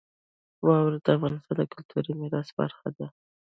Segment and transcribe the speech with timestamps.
[0.65, 3.07] واوره د افغانستان د کلتوري میراث برخه ده.